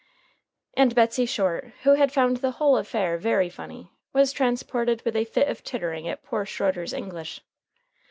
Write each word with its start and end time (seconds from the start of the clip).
And 0.73 0.95
Betsey 0.95 1.27
Short, 1.27 1.73
who 1.83 1.93
had 1.93 2.11
found 2.11 2.37
the 2.37 2.49
whole 2.53 2.75
affair 2.75 3.19
very 3.19 3.51
funny, 3.51 3.91
was 4.13 4.33
transported 4.33 5.03
with 5.05 5.15
a 5.15 5.25
fit 5.25 5.47
of 5.47 5.63
tittering 5.63 6.07
at 6.07 6.23
poor 6.23 6.43
Schroeder's 6.43 6.91
English. 6.91 7.41